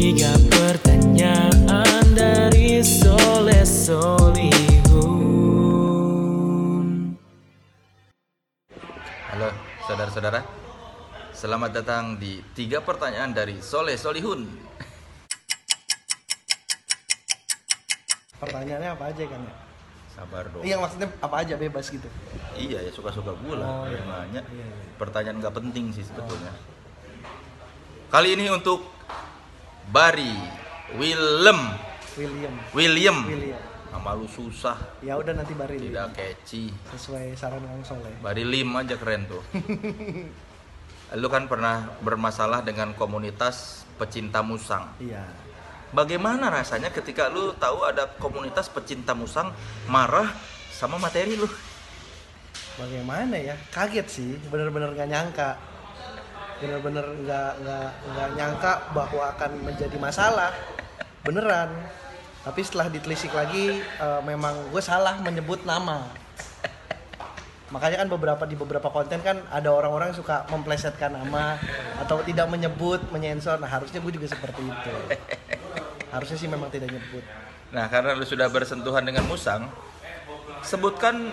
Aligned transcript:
Tiga 0.00 0.32
pertanyaan 0.48 2.16
dari 2.16 2.80
Sole 2.80 3.68
Solihun 3.68 5.12
Halo 9.28 9.52
saudara-saudara 9.84 10.40
Selamat 11.36 11.76
datang 11.76 12.16
di 12.16 12.40
Tiga 12.56 12.80
Pertanyaan 12.80 13.36
dari 13.36 13.60
Soleh 13.60 14.00
Solihun 14.00 14.48
Pertanyaannya 18.40 18.96
apa 18.96 19.04
aja 19.04 19.24
kan 19.28 19.40
ya? 19.44 19.52
Sabar 20.16 20.48
dong. 20.48 20.64
Iya 20.64 20.80
maksudnya 20.80 21.12
apa 21.20 21.44
aja 21.44 21.60
bebas 21.60 21.92
gitu. 21.92 22.08
Iya 22.56 22.88
ya 22.88 22.90
suka-suka 22.96 23.36
gue 23.36 23.52
lah 23.52 23.68
oh, 23.68 23.84
iya. 23.84 24.00
nanya. 24.08 24.40
Iya, 24.48 24.64
iya. 24.64 24.96
Pertanyaan 24.96 25.44
nggak 25.44 25.52
penting 25.60 25.92
sih 25.92 26.08
sebetulnya. 26.08 26.56
Oh. 26.56 26.80
Kali 28.16 28.32
ini 28.32 28.48
untuk 28.48 28.99
Bari 29.90 30.34
Willem 30.94 31.60
William. 32.14 32.54
William. 32.74 33.16
William. 33.26 33.62
Nama 33.90 34.14
lu 34.14 34.30
susah, 34.30 34.78
Ya 35.02 35.18
udah 35.18 35.34
nanti 35.34 35.50
Bari 35.50 35.82
tidak 35.82 36.14
catchy. 36.14 36.70
sesuai 36.94 37.34
saran 37.34 37.58
Kang 37.58 37.82
Soleh. 37.82 38.14
Bari 38.22 38.46
Lim 38.46 38.70
aja 38.78 38.94
keren 38.94 39.26
tuh. 39.26 39.42
Lu 41.18 41.26
kan 41.26 41.50
pernah 41.50 41.90
bermasalah 42.06 42.62
dengan 42.62 42.94
komunitas 42.94 43.82
pecinta 43.98 44.46
musang. 44.46 44.94
Iya. 45.02 45.26
Bagaimana 45.90 46.54
rasanya 46.54 46.94
ketika 46.94 47.26
lu 47.26 47.50
tahu 47.58 47.82
ada 47.82 48.06
komunitas 48.22 48.70
pecinta 48.70 49.10
musang 49.10 49.50
marah 49.90 50.30
sama 50.70 51.02
materi 51.02 51.34
lu? 51.34 51.50
Bagaimana 52.78 53.34
ya? 53.42 53.58
Kaget 53.74 54.06
sih, 54.06 54.38
bener-bener 54.54 54.94
gak 54.94 55.10
nyangka. 55.10 55.58
Bener-bener 56.60 57.06
nggak 57.24 57.50
nggak 57.64 57.88
nggak 58.12 58.28
nyangka 58.36 58.72
bahwa 58.92 59.22
akan 59.36 59.50
menjadi 59.64 59.96
masalah. 59.96 60.52
Beneran. 61.24 61.72
Tapi 62.40 62.60
setelah 62.64 62.88
ditelisik 62.88 63.32
lagi, 63.36 63.80
eh, 63.80 64.20
memang 64.24 64.72
gue 64.72 64.80
salah 64.80 65.16
menyebut 65.20 65.64
nama. 65.64 66.08
Makanya 67.70 68.02
kan 68.02 68.08
beberapa 68.10 68.44
di 68.48 68.56
beberapa 68.58 68.88
konten 68.90 69.22
kan 69.22 69.46
ada 69.52 69.70
orang-orang 69.70 70.10
suka 70.10 70.42
memplesetkan 70.50 71.14
nama 71.14 71.54
atau 72.02 72.18
tidak 72.24 72.50
menyebut, 72.50 72.98
menyensor. 73.14 73.60
Nah 73.62 73.70
harusnya 73.70 74.02
gue 74.02 74.12
juga 74.12 74.26
seperti 74.26 74.60
itu. 74.64 74.94
Harusnya 76.10 76.36
sih 76.36 76.50
memang 76.50 76.66
tidak 76.74 76.90
nyebut. 76.90 77.22
Nah, 77.70 77.86
karena 77.86 78.18
lu 78.18 78.26
sudah 78.26 78.50
bersentuhan 78.50 79.06
dengan 79.06 79.22
musang, 79.30 79.70
sebutkan 80.66 81.30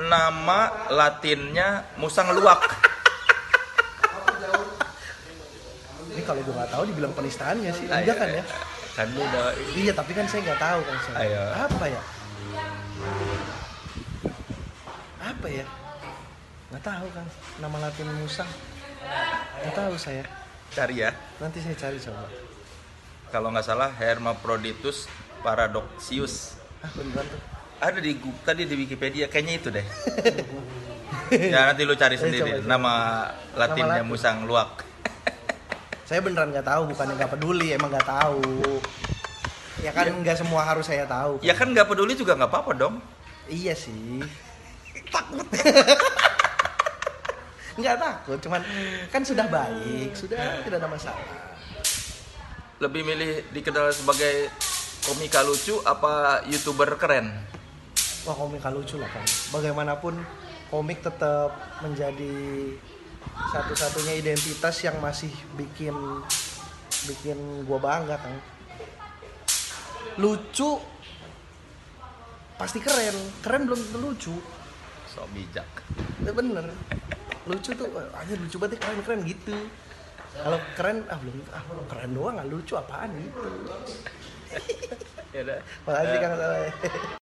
nama 0.00 0.88
latinnya 0.88 1.84
musang 2.00 2.32
luwak. 2.32 2.64
Ini 6.22 6.30
kalau 6.30 6.42
gue 6.46 6.54
nggak 6.54 6.70
tahu 6.70 6.82
dibilang 6.86 7.14
penistaan 7.18 7.58
nggak 7.58 7.74
sih? 7.74 7.86
Ayo, 7.90 7.98
Enggak 8.06 8.16
kan 8.22 8.30
ya? 8.30 8.44
Kan 8.94 9.06
lu 9.10 9.26
udah 9.26 9.46
Iya, 9.74 9.90
tapi 9.90 10.14
kan 10.14 10.22
saya 10.30 10.40
nggak 10.46 10.60
tahu 10.62 10.80
kan 10.86 10.96
saya. 11.02 11.16
Ayo. 11.18 11.42
Apa 11.66 11.84
ya? 11.90 12.02
Apa 15.18 15.46
ya? 15.50 15.66
Nggak 16.70 16.84
tahu 16.86 17.06
kan. 17.10 17.26
Nama 17.58 17.76
Latin 17.82 18.06
musang. 18.22 18.46
Nggak 19.66 19.74
tahu 19.74 19.94
saya. 19.98 20.22
cari 20.70 21.02
ya. 21.02 21.10
Nanti 21.42 21.58
saya 21.58 21.74
cari 21.74 21.98
coba. 21.98 22.30
Kalau 23.34 23.50
nggak 23.50 23.66
salah 23.66 23.90
Hermaphroditus 23.90 25.10
paradoxius. 25.42 26.54
Ah, 26.86 26.90
beneran 26.94 27.26
tuh. 27.26 27.42
Ada 27.82 27.98
di 27.98 28.14
tadi 28.46 28.62
di 28.70 28.78
Wikipedia 28.78 29.26
kayaknya 29.26 29.54
itu 29.58 29.68
deh. 29.74 29.86
ya 31.50 31.66
nanti 31.66 31.82
lu 31.82 31.98
cari 31.98 32.14
sendiri 32.14 32.46
coba, 32.46 32.62
coba. 32.62 32.70
nama 32.70 32.94
latinnya 33.58 33.98
Latin. 33.98 34.06
musang 34.06 34.46
luwak. 34.46 34.91
Saya 36.12 36.20
beneran 36.20 36.52
nggak 36.52 36.68
tahu, 36.68 36.92
bukannya 36.92 37.16
nggak 37.16 37.32
peduli, 37.32 37.72
emang 37.72 37.88
nggak 37.88 38.04
tahu. 38.04 38.44
Ya 39.80 39.96
kan 39.96 40.12
nggak 40.12 40.36
semua 40.36 40.60
harus 40.60 40.84
saya 40.84 41.08
tahu. 41.08 41.40
Ya 41.40 41.56
kan 41.56 41.72
nggak 41.72 41.88
peduli 41.88 42.12
juga 42.12 42.36
nggak 42.36 42.52
apa-apa 42.52 42.76
dong. 42.76 43.00
Iya 43.48 43.72
sih. 43.72 44.20
Takut. 45.14 45.48
Nggak 47.80 48.04
takut, 48.04 48.36
cuman 48.36 48.60
kan 49.08 49.24
sudah 49.24 49.48
baik, 49.48 50.12
sudah 50.12 50.60
tidak 50.60 50.76
ada 50.76 50.92
masalah. 50.92 51.24
Lebih 52.84 53.00
milih 53.00 53.48
dikenal 53.48 53.88
sebagai 53.96 54.52
komika 55.08 55.40
lucu 55.40 55.80
apa 55.80 56.44
youtuber 56.52 57.00
keren? 57.00 57.32
Wah 58.28 58.36
komik 58.36 58.60
lucu 58.76 59.00
lah 59.00 59.08
kan. 59.08 59.24
Bagaimanapun 59.56 60.20
komik 60.68 61.00
tetap 61.00 61.80
menjadi 61.80 62.76
satu-satunya 63.52 64.22
identitas 64.22 64.80
yang 64.84 64.96
masih 65.02 65.30
bikin 65.58 65.94
bikin 67.10 67.38
gua 67.68 67.78
bangga 67.82 68.16
kan. 68.16 68.34
Lucu 70.20 70.80
pasti 72.56 72.78
keren, 72.78 73.16
keren 73.42 73.66
belum 73.66 73.80
tentu 73.80 73.98
lucu. 73.98 74.34
So 75.10 75.26
bijak. 75.34 75.68
Ya 76.24 76.32
bener. 76.32 76.70
Lucu 77.44 77.74
tuh 77.74 77.88
aja 77.92 78.32
lucu 78.38 78.56
banget 78.56 78.78
keren 78.80 79.00
keren 79.04 79.20
gitu. 79.26 79.56
Kalau 80.32 80.58
keren 80.78 81.04
ah 81.12 81.18
belum 81.20 81.36
ah 81.52 81.62
keren 81.90 82.10
doang 82.16 82.34
nggak 82.40 82.48
lucu 82.48 82.72
apaan 82.78 83.10
gitu. 83.18 83.40
Ya 85.32 85.40
udah. 85.48 85.60
Makasih 85.88 86.16
Kang 86.20 86.34
Saleh. 86.36 86.72